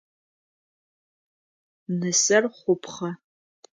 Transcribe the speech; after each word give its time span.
Нысэр 1.99 2.43
хъупхъэ. 2.57 3.09